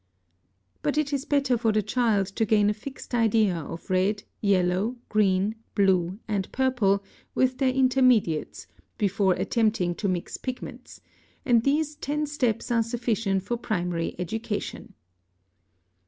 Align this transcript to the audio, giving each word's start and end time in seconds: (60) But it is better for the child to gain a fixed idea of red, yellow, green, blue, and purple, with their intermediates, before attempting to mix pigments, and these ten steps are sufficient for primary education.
(60) 0.77 0.79
But 0.81 0.97
it 0.97 1.13
is 1.13 1.25
better 1.25 1.59
for 1.59 1.71
the 1.71 1.83
child 1.83 2.25
to 2.29 2.43
gain 2.43 2.71
a 2.71 2.73
fixed 2.73 3.13
idea 3.13 3.53
of 3.55 3.87
red, 3.91 4.23
yellow, 4.41 4.95
green, 5.09 5.53
blue, 5.75 6.17
and 6.27 6.51
purple, 6.51 7.03
with 7.35 7.59
their 7.59 7.69
intermediates, 7.71 8.65
before 8.97 9.33
attempting 9.33 9.93
to 9.93 10.07
mix 10.09 10.37
pigments, 10.37 11.01
and 11.45 11.61
these 11.61 11.95
ten 11.97 12.25
steps 12.25 12.71
are 12.71 12.81
sufficient 12.81 13.43
for 13.43 13.57
primary 13.57 14.15
education. 14.17 14.95